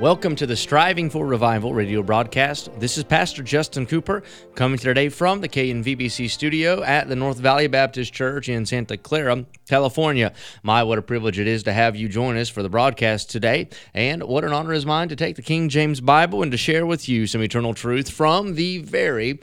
Welcome 0.00 0.36
to 0.36 0.46
the 0.46 0.56
Striving 0.56 1.08
for 1.08 1.26
Revival 1.26 1.72
radio 1.72 2.02
broadcast. 2.02 2.68
This 2.78 2.98
is 2.98 3.04
Pastor 3.04 3.42
Justin 3.42 3.86
Cooper 3.86 4.22
coming 4.54 4.78
today 4.78 5.08
from 5.08 5.40
the 5.40 5.48
KNVBC 5.48 6.28
studio 6.28 6.82
at 6.82 7.08
the 7.08 7.16
North 7.16 7.38
Valley 7.38 7.66
Baptist 7.66 8.12
Church 8.12 8.50
in 8.50 8.66
Santa 8.66 8.98
Clara, 8.98 9.46
California. 9.66 10.34
My, 10.62 10.82
what 10.82 10.98
a 10.98 11.02
privilege 11.02 11.38
it 11.38 11.46
is 11.46 11.62
to 11.62 11.72
have 11.72 11.96
you 11.96 12.10
join 12.10 12.36
us 12.36 12.50
for 12.50 12.62
the 12.62 12.68
broadcast 12.68 13.30
today. 13.30 13.70
And 13.94 14.22
what 14.24 14.44
an 14.44 14.52
honor 14.52 14.74
is 14.74 14.84
mine 14.84 15.08
to 15.08 15.16
take 15.16 15.36
the 15.36 15.40
King 15.40 15.70
James 15.70 16.02
Bible 16.02 16.42
and 16.42 16.52
to 16.52 16.58
share 16.58 16.84
with 16.84 17.08
you 17.08 17.26
some 17.26 17.40
eternal 17.40 17.72
truth 17.72 18.10
from 18.10 18.54
the 18.54 18.82
very 18.82 19.40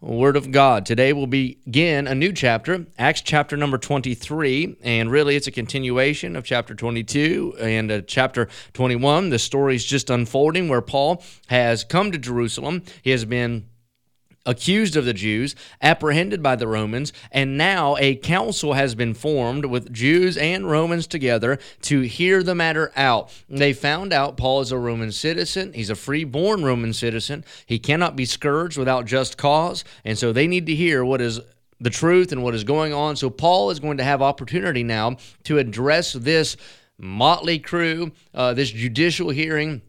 Word 0.00 0.36
of 0.36 0.52
God. 0.52 0.84
Today 0.84 1.14
we'll 1.14 1.26
begin 1.26 2.06
a 2.06 2.14
new 2.14 2.30
chapter, 2.30 2.84
Acts 2.98 3.22
chapter 3.22 3.56
number 3.56 3.78
23, 3.78 4.76
and 4.82 5.10
really 5.10 5.36
it's 5.36 5.46
a 5.46 5.50
continuation 5.50 6.36
of 6.36 6.44
chapter 6.44 6.74
22 6.74 7.56
and 7.58 7.90
uh, 7.90 8.00
chapter 8.02 8.48
21. 8.74 9.30
The 9.30 9.38
story 9.38 9.74
is 9.74 9.86
just 9.86 10.10
unfolding 10.10 10.68
where 10.68 10.82
Paul 10.82 11.24
has 11.46 11.82
come 11.82 12.12
to 12.12 12.18
Jerusalem. 12.18 12.82
He 13.00 13.10
has 13.10 13.24
been 13.24 13.70
accused 14.46 14.96
of 14.96 15.04
the 15.04 15.12
Jews, 15.12 15.54
apprehended 15.82 16.42
by 16.42 16.56
the 16.56 16.68
Romans, 16.68 17.12
and 17.30 17.58
now 17.58 17.96
a 17.98 18.14
council 18.14 18.72
has 18.72 18.94
been 18.94 19.12
formed 19.12 19.66
with 19.66 19.92
Jews 19.92 20.38
and 20.38 20.70
Romans 20.70 21.06
together 21.06 21.58
to 21.82 22.00
hear 22.02 22.42
the 22.42 22.54
matter 22.54 22.92
out. 22.96 23.30
They 23.48 23.74
found 23.74 24.12
out 24.12 24.36
Paul 24.36 24.60
is 24.60 24.72
a 24.72 24.78
Roman 24.78 25.12
citizen. 25.12 25.72
He's 25.74 25.90
a 25.90 25.94
free-born 25.94 26.64
Roman 26.64 26.92
citizen. 26.92 27.44
He 27.66 27.78
cannot 27.78 28.16
be 28.16 28.24
scourged 28.24 28.78
without 28.78 29.04
just 29.04 29.36
cause, 29.36 29.84
and 30.04 30.16
so 30.16 30.32
they 30.32 30.46
need 30.46 30.66
to 30.66 30.74
hear 30.74 31.04
what 31.04 31.20
is 31.20 31.40
the 31.80 31.90
truth 31.90 32.32
and 32.32 32.42
what 32.42 32.54
is 32.54 32.64
going 32.64 32.94
on. 32.94 33.16
So 33.16 33.28
Paul 33.28 33.70
is 33.70 33.80
going 33.80 33.98
to 33.98 34.04
have 34.04 34.22
opportunity 34.22 34.82
now 34.82 35.16
to 35.44 35.58
address 35.58 36.12
this 36.14 36.56
motley 36.98 37.58
crew, 37.58 38.12
uh, 38.32 38.54
this 38.54 38.70
judicial 38.70 39.28
hearing 39.28 39.82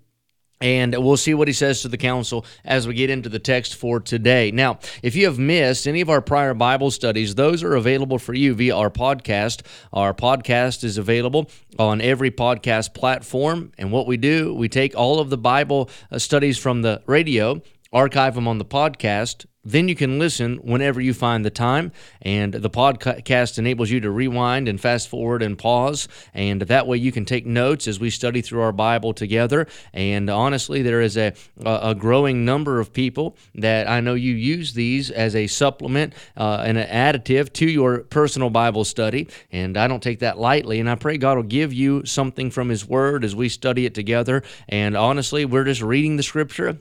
and 0.60 0.96
we'll 0.98 1.18
see 1.18 1.34
what 1.34 1.48
he 1.48 1.54
says 1.54 1.82
to 1.82 1.88
the 1.88 1.98
council 1.98 2.46
as 2.66 2.88
we 2.88 2.94
get 2.94 3.10
into 3.10 3.30
the 3.30 3.40
text 3.40 3.76
for 3.76 4.00
today. 4.00 4.52
Now, 4.52 4.80
if 5.04 5.16
you 5.16 5.26
have 5.26 5.38
missed 5.38 5.88
any 5.88 6.02
of 6.02 6.10
our 6.10 6.22
prior 6.22 6.54
Bible 6.54 6.92
studies, 6.92 7.36
those 7.36 7.64
are 7.64 7.76
available 7.76 8.18
for 8.18 8.34
you 8.34 8.54
via 8.56 8.76
our 8.76 8.90
podcast. 8.90 9.62
Our 9.94 10.14
podcast 10.14 10.84
is 10.84 10.98
available 10.98 11.50
on 11.78 12.02
every 12.02 12.32
podcast 12.32 12.94
platform. 12.94 13.72
And 13.78 13.92
what 13.92 14.08
we 14.08 14.18
do, 14.18 14.54
we 14.54 14.70
take 14.70 14.96
all 14.96 15.20
of 15.20 15.30
the 15.30 15.38
Bible 15.38 15.90
uh, 16.12 16.18
studies 16.18 16.58
from 16.58 16.82
the 16.82 17.02
radio, 17.06 17.62
archive 17.94 18.36
them 18.36 18.48
on 18.48 18.58
the 18.58 18.66
podcast, 18.66 19.46
then 19.68 19.90
you 19.90 19.96
can 19.96 20.18
listen 20.18 20.58
whenever 20.58 21.02
you 21.02 21.14
find 21.14 21.44
the 21.44 21.50
time. 21.50 21.92
And 22.22 22.54
the 22.54 22.70
podcast 22.70 23.58
enables 23.58 23.90
you 23.90 24.00
to 24.00 24.10
rewind 24.10 24.70
and 24.70 24.80
fast 24.80 25.10
forward 25.10 25.44
and 25.44 25.58
pause. 25.58 26.08
And 26.34 26.62
that 26.62 26.88
way 26.88 26.98
you 26.98 27.12
can 27.12 27.26
take 27.26 27.46
notes 27.46 27.88
as 27.88 28.00
we 28.00 28.10
study 28.10 28.42
through 28.42 28.62
our 28.62 28.72
Bible 28.72 29.14
together. 29.14 29.68
And 29.94 30.30
honestly, 30.30 30.82
there 30.82 31.02
is 31.02 31.18
a, 31.18 31.34
a 31.66 31.94
growing 31.94 32.46
number 32.46 32.80
of 32.80 32.94
people 32.94 33.36
that 33.56 33.90
I 33.90 34.00
know 34.00 34.14
you 34.14 34.34
use 34.34 34.74
these 34.74 35.12
as 35.12 35.36
a 35.36 35.48
supplement 35.48 36.14
uh, 36.38 36.64
and 36.66 36.78
an 36.78 36.88
additive 36.88 37.52
to 37.54 37.70
your 37.70 38.00
personal 38.00 38.50
Bible 38.50 38.86
study. 38.86 39.28
And 39.52 39.76
I 39.78 39.88
don't 39.88 40.02
take 40.02 40.20
that 40.20 40.40
lightly. 40.40 40.80
And 40.80 40.90
I 40.90 40.96
pray 40.96 41.18
God 41.18 41.36
will 41.36 41.44
give 41.44 41.74
you 41.74 42.06
something 42.06 42.52
from 42.52 42.70
His 42.70 42.88
Word 42.88 43.26
as 43.26 43.36
we 43.36 43.50
study 43.50 43.86
it 43.86 43.94
together. 43.94 44.44
And 44.70 44.96
honestly, 44.96 45.44
we're 45.44 45.66
just 45.66 45.82
reading 45.82 46.16
the 46.16 46.24
Scripture 46.24 46.80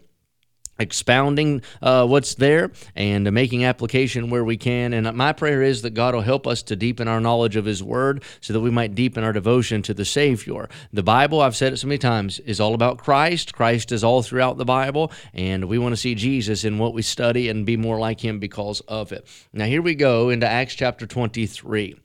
expounding 0.78 1.62
uh, 1.82 2.06
what's 2.06 2.34
there 2.34 2.70
and 2.94 3.30
making 3.32 3.64
application 3.64 4.30
where 4.30 4.44
we 4.44 4.56
can. 4.56 4.92
And 4.92 5.16
my 5.16 5.32
prayer 5.32 5.62
is 5.62 5.82
that 5.82 5.94
God 5.94 6.14
will 6.14 6.22
help 6.22 6.46
us 6.46 6.62
to 6.64 6.76
deepen 6.76 7.08
our 7.08 7.20
knowledge 7.20 7.56
of 7.56 7.64
His 7.64 7.82
Word 7.82 8.22
so 8.40 8.52
that 8.52 8.60
we 8.60 8.70
might 8.70 8.94
deepen 8.94 9.24
our 9.24 9.32
devotion 9.32 9.82
to 9.82 9.94
the 9.94 10.04
Savior. 10.04 10.68
The 10.92 11.02
Bible, 11.02 11.40
I've 11.40 11.56
said 11.56 11.72
it 11.72 11.78
so 11.78 11.86
many 11.86 11.98
times, 11.98 12.38
is 12.40 12.60
all 12.60 12.74
about 12.74 12.98
Christ. 12.98 13.54
Christ 13.54 13.92
is 13.92 14.04
all 14.04 14.22
throughout 14.22 14.58
the 14.58 14.64
Bible, 14.64 15.12
and 15.32 15.66
we 15.66 15.78
want 15.78 15.92
to 15.92 15.96
see 15.96 16.14
Jesus 16.14 16.64
in 16.64 16.78
what 16.78 16.94
we 16.94 17.02
study 17.02 17.48
and 17.48 17.66
be 17.66 17.76
more 17.76 17.98
like 17.98 18.24
Him 18.24 18.38
because 18.38 18.80
of 18.82 19.12
it. 19.12 19.26
Now, 19.52 19.64
here 19.66 19.82
we 19.82 19.94
go 19.94 20.30
into 20.30 20.46
Acts 20.46 20.74
chapter 20.74 21.06
23. 21.06 21.98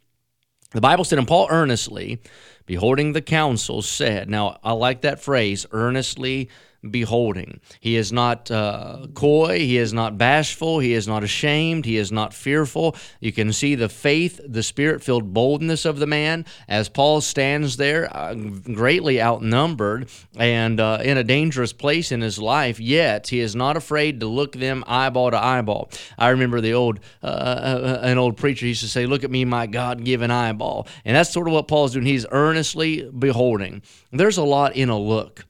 The 0.71 0.81
Bible 0.81 1.03
said, 1.03 1.19
and 1.19 1.27
Paul 1.27 1.47
earnestly, 1.49 2.21
beholding 2.65 3.11
the 3.11 3.21
council, 3.21 3.81
said, 3.81 4.29
Now, 4.29 4.57
I 4.63 4.71
like 4.71 5.01
that 5.01 5.21
phrase, 5.21 5.65
earnestly 5.71 6.49
beholding. 6.89 7.59
He 7.79 7.95
is 7.95 8.11
not 8.11 8.49
uh, 8.49 9.07
coy, 9.13 9.59
he 9.59 9.77
is 9.77 9.93
not 9.93 10.17
bashful, 10.17 10.79
he 10.79 10.93
is 10.93 11.07
not 11.07 11.23
ashamed, 11.23 11.85
he 11.85 11.97
is 11.97 12.11
not 12.11 12.33
fearful. 12.33 12.95
You 13.19 13.31
can 13.31 13.53
see 13.53 13.75
the 13.75 13.89
faith, 13.89 14.39
the 14.43 14.63
spirit 14.63 15.03
filled 15.03 15.33
boldness 15.33 15.85
of 15.85 15.99
the 15.99 16.07
man 16.07 16.45
as 16.67 16.89
Paul 16.89 17.21
stands 17.21 17.77
there, 17.77 18.09
uh, 18.15 18.33
greatly 18.33 19.21
outnumbered 19.21 20.09
and 20.37 20.79
uh, 20.79 20.99
in 21.03 21.17
a 21.17 21.23
dangerous 21.23 21.73
place 21.73 22.11
in 22.11 22.21
his 22.21 22.39
life, 22.39 22.79
yet 22.79 23.27
he 23.27 23.39
is 23.39 23.55
not 23.55 23.77
afraid 23.77 24.19
to 24.19 24.27
look 24.27 24.53
them 24.53 24.83
eyeball 24.87 25.31
to 25.31 25.37
eyeball. 25.37 25.89
I 26.17 26.29
remember 26.29 26.61
the 26.61 26.73
old, 26.73 26.99
uh, 27.21 27.27
uh, 27.27 27.99
an 28.01 28.17
old 28.17 28.37
preacher 28.37 28.65
used 28.65 28.81
to 28.81 28.89
say, 28.89 29.05
Look 29.05 29.23
at 29.23 29.31
me, 29.31 29.45
my 29.45 29.67
God 29.67 30.03
given 30.03 30.31
eyeball. 30.31 30.87
And 31.05 31.15
that's 31.15 31.31
sort 31.31 31.47
of 31.47 31.53
what 31.53 31.67
Paul's 31.67 31.93
doing. 31.93 32.05
He's 32.05 32.25
earnestly 32.31 33.09
beholding. 33.09 33.83
There's 34.11 34.37
a 34.37 34.43
lot 34.43 34.75
in 34.75 34.89
a 34.89 34.97
look 34.97 35.45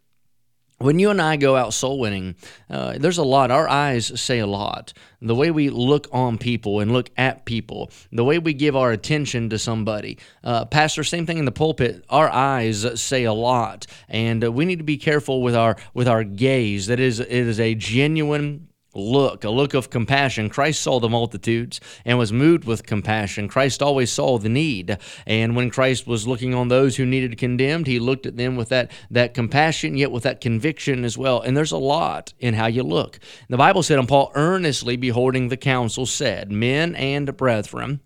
when 0.81 0.99
you 0.99 1.09
and 1.09 1.21
I 1.21 1.37
go 1.37 1.55
out 1.55 1.73
soul 1.73 1.99
winning, 1.99 2.35
uh, 2.69 2.97
there's 2.97 3.17
a 3.17 3.23
lot. 3.23 3.51
Our 3.51 3.67
eyes 3.67 4.19
say 4.19 4.39
a 4.39 4.47
lot. 4.47 4.93
The 5.21 5.35
way 5.35 5.51
we 5.51 5.69
look 5.69 6.07
on 6.11 6.37
people 6.37 6.79
and 6.79 6.91
look 6.91 7.11
at 7.15 7.45
people, 7.45 7.91
the 8.11 8.23
way 8.23 8.39
we 8.39 8.53
give 8.53 8.75
our 8.75 8.91
attention 8.91 9.49
to 9.51 9.59
somebody. 9.59 10.17
Uh, 10.43 10.65
Pastor, 10.65 11.03
same 11.03 11.25
thing 11.25 11.37
in 11.37 11.45
the 11.45 11.51
pulpit. 11.51 12.03
Our 12.09 12.29
eyes 12.29 12.99
say 12.99 13.25
a 13.25 13.33
lot, 13.33 13.85
and 14.09 14.43
uh, 14.43 14.51
we 14.51 14.65
need 14.65 14.79
to 14.79 14.83
be 14.83 14.97
careful 14.97 15.41
with 15.41 15.55
our 15.55 15.77
with 15.93 16.07
our 16.07 16.23
gaze. 16.23 16.87
That 16.87 16.99
is, 16.99 17.19
it 17.19 17.29
is 17.29 17.59
a 17.59 17.75
genuine 17.75 18.67
look, 18.93 19.43
a 19.43 19.49
look 19.49 19.73
of 19.73 19.89
compassion. 19.89 20.49
Christ 20.49 20.81
saw 20.81 20.99
the 20.99 21.09
multitudes 21.09 21.79
and 22.05 22.17
was 22.17 22.33
moved 22.33 22.65
with 22.65 22.85
compassion. 22.85 23.47
Christ 23.47 23.81
always 23.81 24.11
saw 24.11 24.37
the 24.37 24.49
need. 24.49 24.97
And 25.25 25.55
when 25.55 25.69
Christ 25.69 26.07
was 26.07 26.27
looking 26.27 26.53
on 26.53 26.67
those 26.67 26.97
who 26.97 27.05
needed 27.05 27.37
condemned, 27.37 27.87
he 27.87 27.99
looked 27.99 28.25
at 28.25 28.37
them 28.37 28.55
with 28.55 28.69
that, 28.69 28.91
that 29.09 29.33
compassion, 29.33 29.95
yet 29.95 30.11
with 30.11 30.23
that 30.23 30.41
conviction 30.41 31.05
as 31.05 31.17
well. 31.17 31.41
And 31.41 31.55
there's 31.55 31.71
a 31.71 31.77
lot 31.77 32.33
in 32.39 32.53
how 32.53 32.67
you 32.67 32.83
look. 32.83 33.19
The 33.49 33.57
Bible 33.57 33.83
said, 33.83 33.99
and 33.99 34.07
Paul 34.07 34.31
earnestly 34.35 34.97
beholding 34.97 35.47
the 35.47 35.57
council 35.57 36.05
said, 36.05 36.51
Men 36.51 36.95
and 36.95 37.35
brethren, 37.37 38.01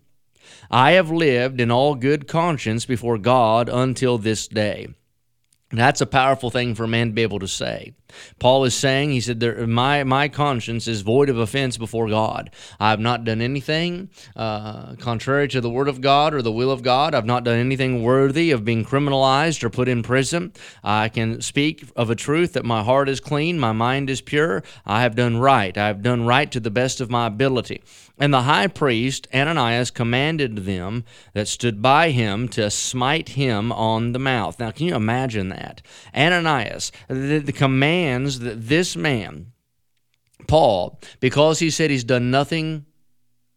I 0.70 0.92
have 0.92 1.10
lived 1.10 1.60
in 1.60 1.70
all 1.70 1.94
good 1.94 2.26
conscience 2.26 2.86
before 2.86 3.18
God 3.18 3.68
until 3.68 4.18
this 4.18 4.48
day. 4.48 4.88
That's 5.70 6.00
a 6.00 6.06
powerful 6.06 6.50
thing 6.50 6.74
for 6.74 6.84
a 6.84 6.88
man 6.88 7.08
to 7.08 7.12
be 7.12 7.22
able 7.22 7.40
to 7.40 7.48
say. 7.48 7.94
Paul 8.38 8.64
is 8.64 8.74
saying, 8.74 9.10
he 9.10 9.20
said, 9.20 9.42
my, 9.68 10.04
my 10.04 10.28
conscience 10.28 10.86
is 10.86 11.02
void 11.02 11.28
of 11.28 11.38
offense 11.38 11.76
before 11.76 12.08
God. 12.08 12.50
I 12.78 12.90
have 12.90 13.00
not 13.00 13.24
done 13.24 13.40
anything 13.40 14.10
uh, 14.34 14.94
contrary 14.96 15.48
to 15.48 15.60
the 15.60 15.70
word 15.70 15.88
of 15.88 16.00
God 16.00 16.34
or 16.34 16.42
the 16.42 16.52
will 16.52 16.70
of 16.70 16.82
God. 16.82 17.14
I've 17.14 17.26
not 17.26 17.44
done 17.44 17.58
anything 17.58 18.02
worthy 18.02 18.50
of 18.50 18.64
being 18.64 18.84
criminalized 18.84 19.62
or 19.62 19.70
put 19.70 19.88
in 19.88 20.02
prison. 20.02 20.52
I 20.82 21.08
can 21.08 21.40
speak 21.40 21.84
of 21.96 22.10
a 22.10 22.14
truth 22.14 22.52
that 22.54 22.64
my 22.64 22.82
heart 22.82 23.08
is 23.08 23.20
clean, 23.20 23.58
my 23.58 23.72
mind 23.72 24.10
is 24.10 24.20
pure. 24.20 24.62
I 24.84 25.02
have 25.02 25.14
done 25.14 25.38
right. 25.38 25.76
I 25.76 25.86
have 25.88 26.02
done 26.02 26.26
right 26.26 26.50
to 26.52 26.60
the 26.60 26.70
best 26.70 27.00
of 27.00 27.10
my 27.10 27.26
ability. 27.26 27.82
And 28.18 28.32
the 28.32 28.42
high 28.42 28.66
priest 28.66 29.28
Ananias 29.34 29.90
commanded 29.90 30.56
them 30.64 31.04
that 31.34 31.48
stood 31.48 31.82
by 31.82 32.10
him 32.10 32.48
to 32.48 32.70
smite 32.70 33.30
him 33.30 33.70
on 33.72 34.12
the 34.12 34.18
mouth. 34.18 34.58
Now, 34.58 34.70
can 34.70 34.86
you 34.86 34.94
imagine 34.94 35.50
that? 35.50 35.82
Ananias, 36.14 36.92
the, 37.08 37.38
the 37.38 37.52
commands 37.96 38.40
that 38.40 38.68
this 38.68 38.96
man, 38.96 39.52
Paul, 40.46 41.00
because 41.20 41.58
he 41.58 41.70
said 41.70 41.90
he's 41.90 42.04
done 42.04 42.30
nothing 42.30 42.84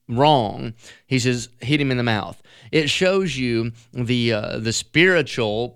wrong, 0.09 0.73
he 1.07 1.19
says, 1.19 1.49
hit 1.59 1.79
him 1.79 1.91
in 1.91 1.97
the 1.97 2.03
mouth. 2.03 2.41
It 2.71 2.89
shows 2.89 3.37
you 3.37 3.71
the 3.93 4.33
uh, 4.33 4.59
the 4.59 4.73
spiritual 4.73 5.73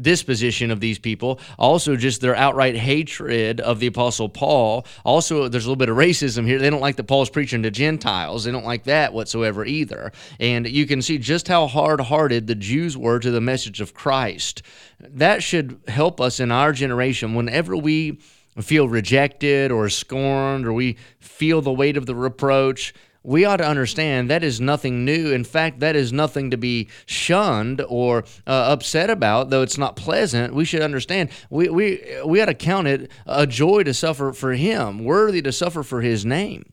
disposition 0.00 0.70
of 0.70 0.80
these 0.80 0.98
people, 0.98 1.40
also 1.58 1.96
just 1.96 2.20
their 2.20 2.34
outright 2.34 2.76
hatred 2.76 3.60
of 3.60 3.80
the 3.80 3.86
Apostle 3.86 4.28
Paul. 4.28 4.86
Also, 5.04 5.48
there's 5.48 5.66
a 5.66 5.68
little 5.68 5.76
bit 5.76 5.88
of 5.88 5.96
racism 5.96 6.46
here. 6.46 6.58
They 6.58 6.70
don't 6.70 6.80
like 6.80 6.96
that 6.96 7.04
Paul's 7.04 7.30
preaching 7.30 7.62
to 7.64 7.70
Gentiles. 7.70 8.44
They 8.44 8.50
don't 8.50 8.64
like 8.64 8.84
that 8.84 9.12
whatsoever 9.12 9.64
either. 9.64 10.12
And 10.40 10.66
you 10.66 10.86
can 10.86 11.02
see 11.02 11.18
just 11.18 11.48
how 11.48 11.66
hard 11.66 12.00
hearted 12.00 12.46
the 12.46 12.54
Jews 12.54 12.96
were 12.96 13.18
to 13.18 13.30
the 13.30 13.40
message 13.40 13.80
of 13.80 13.94
Christ. 13.94 14.62
That 15.00 15.42
should 15.42 15.80
help 15.88 16.20
us 16.20 16.40
in 16.40 16.50
our 16.50 16.72
generation 16.72 17.34
whenever 17.34 17.76
we 17.76 18.20
feel 18.60 18.88
rejected 18.88 19.72
or 19.72 19.88
scorned 19.88 20.66
or 20.66 20.72
we 20.72 20.96
feel 21.20 21.62
the 21.62 21.72
weight 21.72 21.96
of 21.96 22.06
the 22.06 22.14
reproach 22.14 22.92
we 23.22 23.44
ought 23.44 23.58
to 23.58 23.66
understand 23.66 24.30
that 24.30 24.42
is 24.42 24.60
nothing 24.60 25.04
new. 25.04 25.32
In 25.32 25.44
fact, 25.44 25.80
that 25.80 25.96
is 25.96 26.12
nothing 26.12 26.50
to 26.50 26.56
be 26.56 26.88
shunned 27.06 27.80
or 27.88 28.24
uh, 28.46 28.50
upset 28.72 29.10
about, 29.10 29.50
though 29.50 29.62
it's 29.62 29.78
not 29.78 29.96
pleasant. 29.96 30.54
We 30.54 30.64
should 30.64 30.82
understand 30.82 31.30
we, 31.50 31.68
we, 31.68 32.04
we 32.24 32.40
ought 32.40 32.46
to 32.46 32.54
count 32.54 32.88
it 32.88 33.10
a 33.26 33.46
joy 33.46 33.84
to 33.84 33.94
suffer 33.94 34.32
for 34.32 34.52
Him, 34.52 35.04
worthy 35.04 35.42
to 35.42 35.52
suffer 35.52 35.82
for 35.82 36.00
His 36.00 36.24
name. 36.24 36.72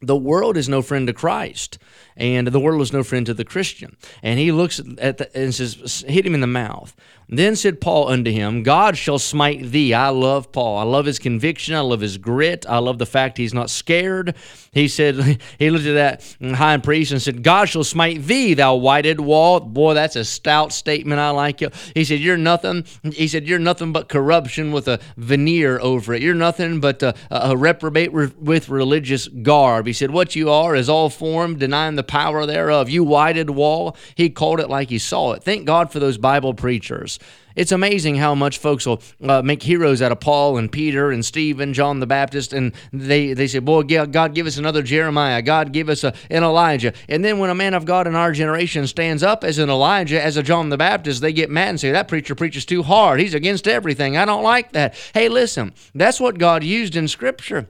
The 0.00 0.16
world 0.16 0.56
is 0.56 0.68
no 0.68 0.82
friend 0.82 1.06
to 1.06 1.12
Christ 1.12 1.78
and 2.16 2.46
the 2.46 2.60
world 2.60 2.80
is 2.80 2.92
no 2.92 3.02
friend 3.02 3.26
to 3.26 3.34
the 3.34 3.44
Christian. 3.44 3.96
And 4.22 4.38
he 4.38 4.50
looks 4.50 4.80
at 4.98 5.18
the, 5.18 5.36
and 5.36 5.54
says, 5.54 6.04
hit 6.08 6.26
him 6.26 6.34
in 6.34 6.40
the 6.40 6.46
mouth. 6.46 6.96
Then 7.28 7.56
said 7.56 7.80
Paul 7.80 8.08
unto 8.08 8.30
him, 8.30 8.62
God 8.62 8.96
shall 8.96 9.18
smite 9.18 9.72
thee. 9.72 9.92
I 9.92 10.10
love 10.10 10.52
Paul. 10.52 10.78
I 10.78 10.84
love 10.84 11.06
his 11.06 11.18
conviction. 11.18 11.74
I 11.74 11.80
love 11.80 12.00
his 12.00 12.18
grit. 12.18 12.64
I 12.68 12.78
love 12.78 12.98
the 12.98 13.06
fact 13.06 13.36
he's 13.36 13.52
not 13.52 13.68
scared. 13.68 14.36
He 14.72 14.86
said, 14.86 15.42
he 15.58 15.70
looked 15.70 15.86
at 15.86 16.20
that 16.40 16.56
high 16.56 16.76
priest 16.78 17.10
and 17.10 17.20
said, 17.20 17.42
God 17.42 17.68
shall 17.68 17.82
smite 17.82 18.22
thee, 18.22 18.54
thou 18.54 18.76
whited 18.76 19.18
wall. 19.18 19.58
Boy, 19.58 19.94
that's 19.94 20.14
a 20.14 20.24
stout 20.24 20.72
statement. 20.72 21.20
I 21.20 21.30
like 21.30 21.62
it. 21.62 21.74
He 21.94 22.04
said, 22.04 22.20
You're 22.20 22.36
nothing. 22.36 22.84
He 23.02 23.26
said, 23.26 23.48
You're 23.48 23.58
nothing 23.58 23.92
but 23.92 24.08
corruption 24.08 24.70
with 24.70 24.86
a 24.86 25.00
veneer 25.16 25.80
over 25.80 26.14
it. 26.14 26.22
You're 26.22 26.34
nothing 26.34 26.78
but 26.78 27.02
a, 27.02 27.14
a 27.30 27.56
reprobate 27.56 28.12
with 28.12 28.68
religious 28.68 29.26
garb. 29.26 29.85
He 29.86 29.92
said, 29.92 30.10
What 30.10 30.36
you 30.36 30.50
are 30.50 30.74
is 30.74 30.88
all 30.88 31.10
form, 31.10 31.58
denying 31.58 31.96
the 31.96 32.02
power 32.02 32.46
thereof. 32.46 32.88
You 32.88 33.04
whited 33.04 33.50
wall. 33.50 33.96
He 34.14 34.30
called 34.30 34.60
it 34.60 34.70
like 34.70 34.90
he 34.90 34.98
saw 34.98 35.32
it. 35.32 35.42
Thank 35.42 35.66
God 35.66 35.90
for 35.90 35.98
those 35.98 36.18
Bible 36.18 36.54
preachers. 36.54 37.18
It's 37.56 37.72
amazing 37.72 38.16
how 38.16 38.34
much 38.34 38.58
folks 38.58 38.84
will 38.84 39.02
uh, 39.22 39.40
make 39.40 39.62
heroes 39.62 40.02
out 40.02 40.12
of 40.12 40.20
Paul 40.20 40.58
and 40.58 40.70
Peter 40.70 41.10
and 41.10 41.24
Stephen, 41.24 41.72
John 41.72 42.00
the 42.00 42.06
Baptist, 42.06 42.52
and 42.52 42.74
they, 42.92 43.32
they 43.32 43.46
say, 43.46 43.60
Boy, 43.60 43.82
God, 43.82 44.34
give 44.34 44.46
us 44.46 44.58
another 44.58 44.82
Jeremiah. 44.82 45.40
God, 45.40 45.72
give 45.72 45.88
us 45.88 46.04
a, 46.04 46.12
an 46.30 46.44
Elijah. 46.44 46.92
And 47.08 47.24
then 47.24 47.38
when 47.38 47.48
a 47.48 47.54
man 47.54 47.72
of 47.72 47.86
God 47.86 48.06
in 48.06 48.14
our 48.14 48.32
generation 48.32 48.86
stands 48.86 49.22
up 49.22 49.42
as 49.42 49.56
an 49.56 49.70
Elijah, 49.70 50.22
as 50.22 50.36
a 50.36 50.42
John 50.42 50.68
the 50.68 50.76
Baptist, 50.76 51.22
they 51.22 51.32
get 51.32 51.50
mad 51.50 51.70
and 51.70 51.80
say, 51.80 51.90
That 51.90 52.08
preacher 52.08 52.34
preaches 52.34 52.66
too 52.66 52.82
hard. 52.82 53.20
He's 53.20 53.34
against 53.34 53.66
everything. 53.66 54.18
I 54.18 54.26
don't 54.26 54.44
like 54.44 54.72
that. 54.72 54.94
Hey, 55.14 55.30
listen, 55.30 55.72
that's 55.94 56.20
what 56.20 56.38
God 56.38 56.62
used 56.62 56.94
in 56.94 57.08
Scripture. 57.08 57.68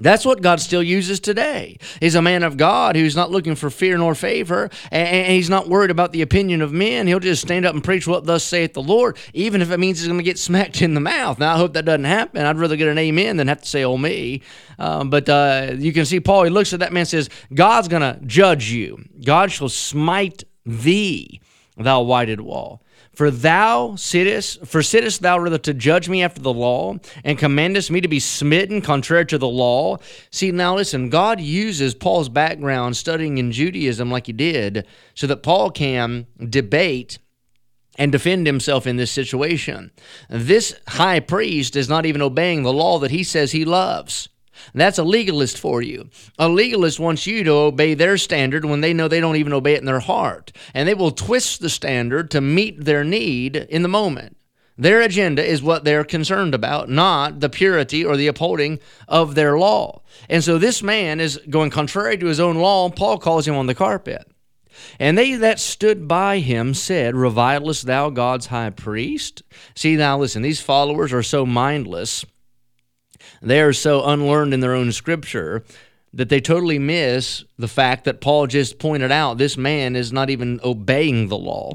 That's 0.00 0.24
what 0.24 0.42
God 0.42 0.60
still 0.60 0.82
uses 0.82 1.20
today. 1.20 1.78
He's 2.00 2.14
a 2.14 2.22
man 2.22 2.42
of 2.42 2.56
God 2.56 2.96
who's 2.96 3.16
not 3.16 3.30
looking 3.30 3.54
for 3.54 3.70
fear 3.70 3.98
nor 3.98 4.14
favor, 4.14 4.70
and 4.90 5.32
he's 5.32 5.50
not 5.50 5.68
worried 5.68 5.90
about 5.90 6.12
the 6.12 6.22
opinion 6.22 6.62
of 6.62 6.72
men. 6.72 7.06
He'll 7.06 7.20
just 7.20 7.42
stand 7.42 7.66
up 7.66 7.74
and 7.74 7.82
preach 7.82 8.06
what 8.06 8.24
thus 8.24 8.44
saith 8.44 8.74
the 8.74 8.82
Lord, 8.82 9.16
even 9.34 9.62
if 9.62 9.70
it 9.70 9.78
means 9.78 9.98
he's 9.98 10.08
going 10.08 10.18
to 10.18 10.24
get 10.24 10.38
smacked 10.48 10.82
in 10.82 10.94
the 10.94 11.00
mouth. 11.00 11.38
Now, 11.38 11.54
I 11.54 11.56
hope 11.56 11.72
that 11.74 11.84
doesn't 11.84 12.04
happen. 12.04 12.44
I'd 12.44 12.58
rather 12.58 12.76
get 12.76 12.88
an 12.88 12.98
amen 12.98 13.36
than 13.36 13.48
have 13.48 13.62
to 13.62 13.68
say, 13.68 13.84
oh, 13.84 13.96
me. 13.98 14.42
Um, 14.78 15.10
but 15.10 15.28
uh, 15.28 15.74
you 15.76 15.92
can 15.92 16.04
see 16.04 16.20
Paul, 16.20 16.44
he 16.44 16.50
looks 16.50 16.72
at 16.72 16.80
that 16.80 16.92
man 16.92 17.00
and 17.00 17.08
says, 17.08 17.28
God's 17.52 17.88
going 17.88 18.02
to 18.02 18.20
judge 18.24 18.70
you. 18.70 19.04
God 19.24 19.50
shall 19.50 19.68
smite 19.68 20.44
thee, 20.64 21.40
thou 21.76 22.02
whited 22.02 22.40
wall. 22.40 22.82
For 23.18 23.32
thou 23.32 23.96
sittest, 23.96 24.64
for 24.64 24.80
sittest 24.80 25.22
thou 25.22 25.40
rather 25.40 25.58
to 25.58 25.74
judge 25.74 26.08
me 26.08 26.22
after 26.22 26.40
the 26.40 26.52
law, 26.52 26.98
and 27.24 27.36
commandest 27.36 27.90
me 27.90 28.00
to 28.00 28.06
be 28.06 28.20
smitten 28.20 28.80
contrary 28.80 29.26
to 29.26 29.38
the 29.38 29.48
law? 29.48 29.96
See, 30.30 30.52
now 30.52 30.76
listen, 30.76 31.10
God 31.10 31.40
uses 31.40 31.96
Paul's 31.96 32.28
background 32.28 32.96
studying 32.96 33.38
in 33.38 33.50
Judaism 33.50 34.08
like 34.08 34.26
he 34.26 34.32
did, 34.32 34.86
so 35.14 35.26
that 35.26 35.42
Paul 35.42 35.72
can 35.72 36.28
debate 36.48 37.18
and 37.96 38.12
defend 38.12 38.46
himself 38.46 38.86
in 38.86 38.98
this 38.98 39.10
situation. 39.10 39.90
This 40.30 40.78
high 40.86 41.18
priest 41.18 41.74
is 41.74 41.88
not 41.88 42.06
even 42.06 42.22
obeying 42.22 42.62
the 42.62 42.72
law 42.72 43.00
that 43.00 43.10
he 43.10 43.24
says 43.24 43.50
he 43.50 43.64
loves. 43.64 44.28
That's 44.74 44.98
a 44.98 45.04
legalist 45.04 45.58
for 45.58 45.82
you. 45.82 46.10
A 46.38 46.48
legalist 46.48 47.00
wants 47.00 47.26
you 47.26 47.44
to 47.44 47.52
obey 47.52 47.94
their 47.94 48.16
standard 48.18 48.64
when 48.64 48.80
they 48.80 48.92
know 48.92 49.08
they 49.08 49.20
don't 49.20 49.36
even 49.36 49.52
obey 49.52 49.74
it 49.74 49.80
in 49.80 49.86
their 49.86 50.00
heart. 50.00 50.52
And 50.74 50.88
they 50.88 50.94
will 50.94 51.10
twist 51.10 51.60
the 51.60 51.70
standard 51.70 52.30
to 52.32 52.40
meet 52.40 52.84
their 52.84 53.04
need 53.04 53.56
in 53.56 53.82
the 53.82 53.88
moment. 53.88 54.36
Their 54.76 55.00
agenda 55.00 55.44
is 55.44 55.60
what 55.60 55.82
they're 55.84 56.04
concerned 56.04 56.54
about, 56.54 56.88
not 56.88 57.40
the 57.40 57.48
purity 57.48 58.04
or 58.04 58.16
the 58.16 58.28
upholding 58.28 58.78
of 59.08 59.34
their 59.34 59.58
law. 59.58 60.02
And 60.28 60.44
so 60.44 60.56
this 60.56 60.84
man 60.84 61.18
is 61.18 61.40
going 61.50 61.70
contrary 61.70 62.16
to 62.18 62.26
his 62.26 62.38
own 62.38 62.56
law. 62.56 62.88
Paul 62.88 63.18
calls 63.18 63.48
him 63.48 63.56
on 63.56 63.66
the 63.66 63.74
carpet. 63.74 64.30
And 65.00 65.18
they 65.18 65.34
that 65.34 65.58
stood 65.58 66.06
by 66.06 66.38
him 66.38 66.74
said, 66.74 67.14
Revilest 67.16 67.86
thou 67.86 68.10
God's 68.10 68.46
high 68.46 68.70
priest? 68.70 69.42
See, 69.74 69.96
now 69.96 70.16
listen, 70.16 70.42
these 70.42 70.60
followers 70.60 71.12
are 71.12 71.24
so 71.24 71.44
mindless 71.44 72.24
they 73.42 73.60
are 73.60 73.72
so 73.72 74.04
unlearned 74.04 74.54
in 74.54 74.60
their 74.60 74.74
own 74.74 74.92
scripture 74.92 75.64
that 76.12 76.28
they 76.28 76.40
totally 76.40 76.78
miss 76.78 77.44
the 77.58 77.68
fact 77.68 78.04
that 78.04 78.20
Paul 78.20 78.46
just 78.46 78.78
pointed 78.78 79.12
out 79.12 79.38
this 79.38 79.56
man 79.56 79.94
is 79.94 80.12
not 80.12 80.30
even 80.30 80.60
obeying 80.64 81.28
the 81.28 81.38
law. 81.38 81.74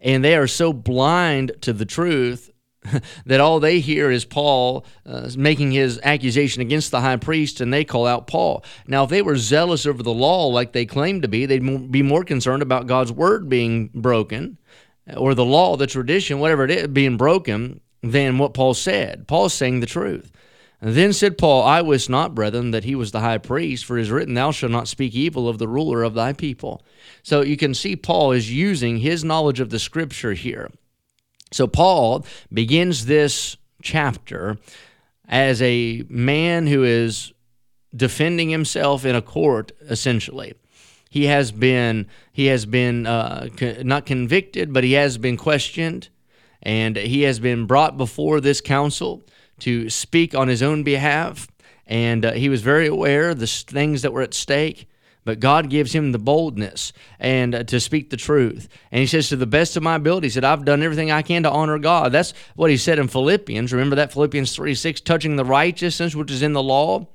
And 0.00 0.24
they 0.24 0.34
are 0.34 0.46
so 0.46 0.72
blind 0.72 1.52
to 1.60 1.72
the 1.72 1.84
truth 1.84 2.50
that 3.26 3.40
all 3.40 3.60
they 3.60 3.78
hear 3.80 4.10
is 4.10 4.24
Paul 4.24 4.84
uh, 5.06 5.30
making 5.36 5.72
his 5.72 6.00
accusation 6.02 6.62
against 6.62 6.90
the 6.90 7.00
high 7.00 7.16
priest, 7.16 7.60
and 7.60 7.72
they 7.72 7.84
call 7.84 8.06
out 8.06 8.26
Paul. 8.26 8.64
Now, 8.86 9.04
if 9.04 9.10
they 9.10 9.22
were 9.22 9.36
zealous 9.36 9.86
over 9.86 10.02
the 10.02 10.12
law 10.12 10.48
like 10.48 10.72
they 10.72 10.86
claim 10.86 11.20
to 11.20 11.28
be, 11.28 11.46
they'd 11.46 11.92
be 11.92 12.02
more 12.02 12.24
concerned 12.24 12.62
about 12.62 12.88
God's 12.88 13.12
word 13.12 13.48
being 13.48 13.90
broken 13.94 14.58
or 15.16 15.34
the 15.34 15.44
law, 15.44 15.76
the 15.76 15.86
tradition, 15.86 16.40
whatever 16.40 16.64
it 16.64 16.70
is, 16.70 16.88
being 16.88 17.16
broken 17.16 17.80
than 18.02 18.38
what 18.38 18.54
Paul 18.54 18.74
said. 18.74 19.26
Paul's 19.28 19.54
saying 19.54 19.80
the 19.80 19.86
truth. 19.86 20.32
Then 20.84 21.12
said 21.12 21.38
Paul, 21.38 21.62
I 21.62 21.80
wist 21.80 22.10
not, 22.10 22.34
brethren, 22.34 22.72
that 22.72 22.82
he 22.82 22.96
was 22.96 23.12
the 23.12 23.20
high 23.20 23.38
priest, 23.38 23.84
for 23.84 23.96
it 23.96 24.02
is 24.02 24.10
written, 24.10 24.34
Thou 24.34 24.50
shalt 24.50 24.72
not 24.72 24.88
speak 24.88 25.14
evil 25.14 25.48
of 25.48 25.58
the 25.58 25.68
ruler 25.68 26.02
of 26.02 26.14
thy 26.14 26.32
people. 26.32 26.82
So 27.22 27.40
you 27.42 27.56
can 27.56 27.72
see 27.72 27.94
Paul 27.94 28.32
is 28.32 28.52
using 28.52 28.96
his 28.96 29.22
knowledge 29.22 29.60
of 29.60 29.70
the 29.70 29.78
scripture 29.78 30.32
here. 30.32 30.68
So 31.52 31.68
Paul 31.68 32.26
begins 32.52 33.06
this 33.06 33.56
chapter 33.80 34.58
as 35.28 35.62
a 35.62 36.04
man 36.08 36.66
who 36.66 36.82
is 36.82 37.32
defending 37.94 38.50
himself 38.50 39.04
in 39.04 39.14
a 39.14 39.22
court, 39.22 39.70
essentially. 39.82 40.54
He 41.08 41.26
has 41.26 41.52
been 41.52 42.06
he 42.32 42.46
has 42.46 42.66
been 42.66 43.06
uh, 43.06 43.48
co- 43.56 43.82
not 43.82 44.06
convicted, 44.06 44.72
but 44.72 44.82
he 44.82 44.94
has 44.94 45.18
been 45.18 45.36
questioned 45.36 46.08
and 46.62 46.96
he 46.96 47.22
has 47.22 47.40
been 47.40 47.66
brought 47.66 47.96
before 47.96 48.40
this 48.40 48.60
council 48.60 49.22
to 49.60 49.90
speak 49.90 50.34
on 50.34 50.48
his 50.48 50.62
own 50.62 50.82
behalf. 50.82 51.48
And 51.86 52.24
uh, 52.24 52.32
he 52.32 52.48
was 52.48 52.62
very 52.62 52.86
aware 52.86 53.30
of 53.30 53.40
the 53.40 53.46
things 53.46 54.02
that 54.02 54.12
were 54.12 54.22
at 54.22 54.34
stake. 54.34 54.88
But 55.24 55.38
God 55.38 55.70
gives 55.70 55.92
him 55.92 56.10
the 56.10 56.18
boldness 56.18 56.92
and 57.20 57.54
uh, 57.54 57.64
to 57.64 57.78
speak 57.78 58.10
the 58.10 58.16
truth. 58.16 58.68
And 58.90 59.00
he 59.00 59.06
says, 59.06 59.28
to 59.28 59.36
the 59.36 59.46
best 59.46 59.76
of 59.76 59.82
my 59.82 59.94
ability, 59.94 60.26
he 60.26 60.30
said, 60.30 60.44
I've 60.44 60.64
done 60.64 60.82
everything 60.82 61.12
I 61.12 61.22
can 61.22 61.44
to 61.44 61.50
honor 61.50 61.78
God. 61.78 62.10
That's 62.10 62.34
what 62.56 62.70
he 62.70 62.76
said 62.76 62.98
in 62.98 63.06
Philippians. 63.06 63.72
Remember 63.72 63.96
that 63.96 64.12
Philippians 64.12 64.54
3 64.54 64.74
6, 64.74 65.00
touching 65.02 65.36
the 65.36 65.44
righteousness 65.44 66.16
which 66.16 66.30
is 66.30 66.42
in 66.42 66.54
the 66.54 66.62
law? 66.62 67.06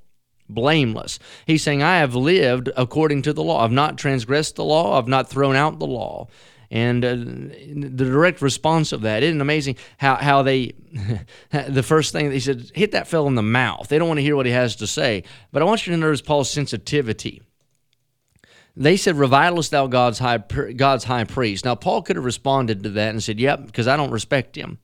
Blameless. 0.49 1.19
He's 1.45 1.63
saying, 1.63 1.83
I 1.83 1.97
have 1.97 2.15
lived 2.15 2.69
according 2.77 3.23
to 3.23 3.33
the 3.33 3.43
law. 3.43 3.61
I've 3.65 3.71
not 3.71 3.97
transgressed 3.97 4.55
the 4.55 4.63
law. 4.63 4.97
I've 4.97 5.09
not 5.09 5.29
thrown 5.29 5.57
out 5.57 5.79
the 5.79 5.87
law. 5.87 6.29
And 6.69 7.05
uh, 7.05 7.15
the 7.15 8.05
direct 8.05 8.41
response 8.41 8.91
of 8.91 9.01
that 9.01 9.23
isn't 9.23 9.39
amazing 9.39 9.77
how, 9.97 10.15
how 10.15 10.43
they, 10.43 10.73
the 11.51 11.83
first 11.83 12.11
thing 12.11 12.29
they 12.29 12.39
said, 12.39 12.71
hit 12.75 12.91
that 12.91 13.07
fellow 13.07 13.27
in 13.27 13.35
the 13.35 13.41
mouth. 13.41 13.87
They 13.87 13.97
don't 13.97 14.07
want 14.07 14.17
to 14.17 14.23
hear 14.23 14.35
what 14.35 14.45
he 14.45 14.51
has 14.51 14.75
to 14.77 14.87
say. 14.87 15.23
But 15.51 15.61
I 15.61 15.65
want 15.65 15.87
you 15.87 15.93
to 15.93 15.97
notice 15.97 16.21
Paul's 16.21 16.49
sensitivity. 16.49 17.41
They 18.75 18.97
said, 18.97 19.15
Revilest 19.15 19.71
thou 19.71 19.87
God's 19.87 20.19
high, 20.19 20.37
God's 20.37 21.05
high 21.05 21.23
priest? 21.23 21.65
Now, 21.65 21.75
Paul 21.75 22.01
could 22.01 22.15
have 22.15 22.25
responded 22.25 22.83
to 22.83 22.89
that 22.91 23.09
and 23.09 23.23
said, 23.23 23.39
Yep, 23.39 23.65
because 23.65 23.87
I 23.87 23.97
don't 23.97 24.11
respect 24.11 24.55
him. 24.55 24.77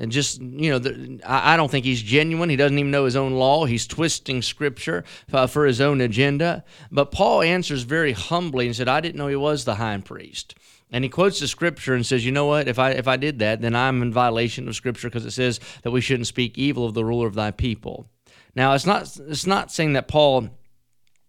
And 0.00 0.12
just, 0.12 0.40
you 0.40 0.70
know, 0.70 0.78
the, 0.78 1.20
I, 1.26 1.56
don't 1.56 1.68
think 1.68 1.84
he's 1.84 2.00
genuine. 2.00 2.48
He 2.48 2.54
doesn't 2.54 2.78
even 2.78 2.92
know 2.92 3.04
his 3.04 3.16
own 3.16 3.32
law. 3.32 3.64
He's 3.64 3.84
twisting 3.84 4.42
scripture 4.42 5.02
uh, 5.32 5.48
for 5.48 5.66
his 5.66 5.80
own 5.80 6.00
agenda. 6.00 6.62
But 6.92 7.10
Paul 7.10 7.42
answers 7.42 7.82
very 7.82 8.12
humbly 8.12 8.66
and 8.66 8.76
said, 8.76 8.86
I 8.86 9.00
didn't 9.00 9.16
know 9.16 9.26
he 9.26 9.34
was 9.34 9.64
the 9.64 9.74
high 9.74 9.98
priest 9.98 10.54
and 10.90 11.04
he 11.04 11.10
quotes 11.10 11.40
the 11.40 11.48
scripture 11.48 11.94
and 11.94 12.04
says, 12.04 12.24
"You 12.24 12.32
know 12.32 12.46
what? 12.46 12.68
If 12.68 12.78
I 12.78 12.90
if 12.90 13.06
I 13.06 13.16
did 13.16 13.38
that, 13.40 13.60
then 13.60 13.74
I'm 13.74 14.02
in 14.02 14.12
violation 14.12 14.68
of 14.68 14.76
scripture 14.76 15.08
because 15.08 15.26
it 15.26 15.32
says 15.32 15.60
that 15.82 15.90
we 15.90 16.00
shouldn't 16.00 16.26
speak 16.26 16.56
evil 16.56 16.86
of 16.86 16.94
the 16.94 17.04
ruler 17.04 17.26
of 17.26 17.34
thy 17.34 17.50
people." 17.50 18.10
Now, 18.54 18.74
it's 18.74 18.86
not 18.86 19.16
it's 19.28 19.46
not 19.46 19.70
saying 19.70 19.92
that 19.92 20.08
Paul 20.08 20.50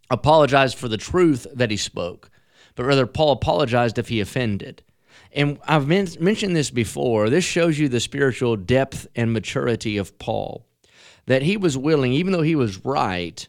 apologized 0.09 0.77
for 0.77 0.87
the 0.87 0.97
truth 0.97 1.45
that 1.53 1.71
he 1.71 1.77
spoke, 1.77 2.29
but 2.75 2.85
rather 2.85 3.05
Paul 3.05 3.31
apologized 3.31 3.97
if 3.97 4.07
he 4.07 4.19
offended. 4.19 4.83
And 5.31 5.59
I've 5.67 5.87
men- 5.87 6.07
mentioned 6.19 6.55
this 6.55 6.71
before. 6.71 7.29
This 7.29 7.45
shows 7.45 7.77
you 7.77 7.87
the 7.87 7.99
spiritual 7.99 8.55
depth 8.55 9.07
and 9.15 9.31
maturity 9.31 9.97
of 9.97 10.17
Paul. 10.17 10.65
That 11.27 11.43
he 11.43 11.55
was 11.57 11.77
willing, 11.77 12.13
even 12.13 12.33
though 12.33 12.41
he 12.41 12.55
was 12.55 12.83
right, 12.83 13.47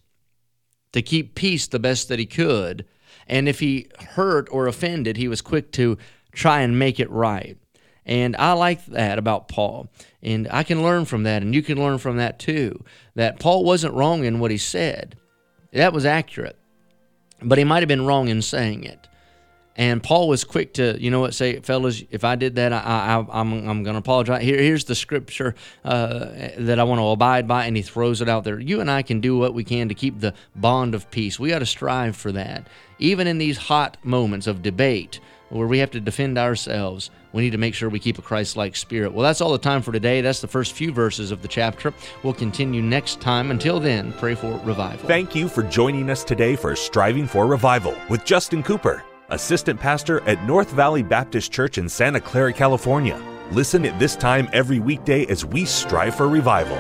to 0.92 1.00
keep 1.00 1.34
peace 1.34 1.66
the 1.66 1.78
best 1.78 2.08
that 2.08 2.18
he 2.18 2.26
could 2.26 2.84
and 3.30 3.48
if 3.48 3.60
he 3.60 3.86
hurt 4.14 4.48
or 4.50 4.66
offended, 4.66 5.16
he 5.16 5.28
was 5.28 5.40
quick 5.40 5.70
to 5.72 5.96
try 6.32 6.62
and 6.62 6.78
make 6.78 6.98
it 6.98 7.08
right. 7.10 7.56
And 8.04 8.34
I 8.36 8.52
like 8.52 8.84
that 8.86 9.18
about 9.18 9.46
Paul. 9.46 9.88
And 10.20 10.48
I 10.50 10.64
can 10.64 10.82
learn 10.82 11.04
from 11.04 11.22
that, 11.22 11.40
and 11.40 11.54
you 11.54 11.62
can 11.62 11.78
learn 11.78 11.98
from 11.98 12.16
that 12.16 12.40
too. 12.40 12.84
That 13.14 13.38
Paul 13.38 13.64
wasn't 13.64 13.94
wrong 13.94 14.24
in 14.24 14.40
what 14.40 14.50
he 14.50 14.58
said, 14.58 15.16
that 15.72 15.92
was 15.92 16.04
accurate. 16.04 16.58
but 17.40 17.56
he 17.56 17.64
might 17.64 17.80
have 17.80 17.88
been 17.88 18.04
wrong 18.04 18.28
in 18.28 18.42
saying 18.42 18.82
it. 18.82 19.06
And 19.76 20.02
Paul 20.02 20.28
was 20.28 20.44
quick 20.44 20.74
to, 20.74 21.00
you 21.00 21.10
know 21.10 21.20
what, 21.20 21.32
say, 21.32 21.60
fellas, 21.60 22.02
if 22.10 22.24
I 22.24 22.34
did 22.34 22.56
that, 22.56 22.72
I, 22.72 22.78
I, 22.78 23.40
I'm, 23.40 23.52
I'm 23.68 23.82
going 23.82 23.94
to 23.94 23.98
apologize. 23.98 24.42
Here, 24.42 24.60
here's 24.60 24.84
the 24.84 24.94
scripture 24.94 25.54
uh, 25.84 26.26
that 26.58 26.78
I 26.78 26.84
want 26.84 27.00
to 27.00 27.06
abide 27.06 27.46
by, 27.46 27.66
and 27.66 27.76
he 27.76 27.82
throws 27.82 28.20
it 28.20 28.28
out 28.28 28.44
there. 28.44 28.58
You 28.58 28.80
and 28.80 28.90
I 28.90 29.02
can 29.02 29.20
do 29.20 29.38
what 29.38 29.54
we 29.54 29.64
can 29.64 29.88
to 29.88 29.94
keep 29.94 30.20
the 30.20 30.34
bond 30.56 30.94
of 30.94 31.10
peace. 31.10 31.38
We 31.38 31.50
got 31.50 31.60
to 31.60 31.66
strive 31.66 32.16
for 32.16 32.32
that. 32.32 32.66
Even 32.98 33.26
in 33.26 33.38
these 33.38 33.56
hot 33.56 33.96
moments 34.02 34.46
of 34.46 34.60
debate 34.60 35.20
where 35.48 35.66
we 35.66 35.78
have 35.78 35.90
to 35.92 36.00
defend 36.00 36.36
ourselves, 36.36 37.10
we 37.32 37.42
need 37.42 37.50
to 37.50 37.58
make 37.58 37.74
sure 37.74 37.88
we 37.88 37.98
keep 37.98 38.18
a 38.18 38.22
Christ 38.22 38.56
like 38.56 38.76
spirit. 38.76 39.12
Well, 39.12 39.22
that's 39.22 39.40
all 39.40 39.52
the 39.52 39.58
time 39.58 39.82
for 39.82 39.92
today. 39.92 40.20
That's 40.20 40.40
the 40.40 40.48
first 40.48 40.72
few 40.72 40.92
verses 40.92 41.30
of 41.30 41.42
the 41.42 41.48
chapter. 41.48 41.94
We'll 42.22 42.34
continue 42.34 42.82
next 42.82 43.20
time. 43.20 43.50
Until 43.50 43.80
then, 43.80 44.12
pray 44.14 44.34
for 44.34 44.58
revival. 44.58 45.08
Thank 45.08 45.34
you 45.34 45.48
for 45.48 45.62
joining 45.62 46.10
us 46.10 46.22
today 46.22 46.54
for 46.54 46.74
Striving 46.76 47.26
for 47.26 47.46
Revival 47.46 47.96
with 48.08 48.24
Justin 48.24 48.62
Cooper 48.62 49.04
assistant 49.30 49.80
pastor 49.80 50.20
at 50.28 50.44
North 50.44 50.70
Valley 50.70 51.02
Baptist 51.02 51.52
Church 51.52 51.78
in 51.78 51.88
Santa 51.88 52.20
Clara, 52.20 52.52
California. 52.52 53.20
Listen 53.50 53.84
at 53.84 53.98
this 53.98 54.16
time 54.16 54.48
every 54.52 54.78
weekday 54.78 55.26
as 55.26 55.44
we 55.44 55.64
strive 55.64 56.14
for 56.14 56.28
revival. 56.28 56.78